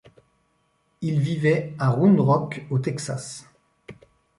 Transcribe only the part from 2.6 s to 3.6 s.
au Texas.